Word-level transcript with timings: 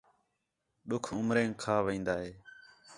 ݙُکھ 0.89 1.09
عُمریک 1.15 1.51
کھا 1.61 1.75
وین٘دا 1.85 2.15
ہے 2.23 2.31